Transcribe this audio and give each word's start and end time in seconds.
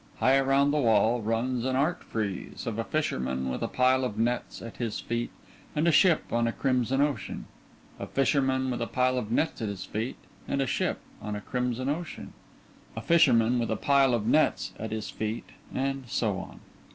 High 0.17 0.37
around 0.37 0.71
the 0.71 0.79
wall 0.79 1.21
runs 1.21 1.63
an 1.63 1.75
art 1.75 2.03
frieze 2.03 2.65
of 2.65 2.79
a 2.79 2.83
fisherman 2.83 3.49
with 3.49 3.61
a 3.61 3.67
pile 3.67 4.03
of 4.03 4.17
nets 4.17 4.59
at 4.59 4.77
his 4.77 4.99
feet 4.99 5.29
and 5.75 5.87
a 5.87 5.91
ship 5.91 6.23
on 6.33 6.47
a 6.47 6.51
crimson 6.51 7.01
ocean, 7.01 7.45
a 7.99 8.07
fisherman 8.07 8.71
with 8.71 8.81
a 8.81 8.87
pile 8.87 9.19
of 9.19 9.31
nets 9.31 9.61
at 9.61 9.67
his 9.69 9.85
feet 9.85 10.17
and 10.47 10.59
a 10.59 10.65
ship 10.65 11.01
on 11.21 11.35
a 11.35 11.41
crimson 11.41 11.87
ocean, 11.87 12.33
a 12.97 13.01
fisherman 13.01 13.59
with 13.59 13.69
a 13.69 13.75
pile 13.75 14.15
of 14.15 14.25
nets 14.25 14.73
at 14.79 14.89
his 14.89 15.11
feet 15.11 15.49
and 15.71 16.05
so 16.09 16.39
on. 16.39 16.61